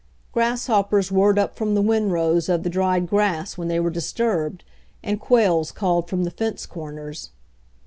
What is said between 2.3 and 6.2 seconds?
of the dried grass when they were disturbed, and quails called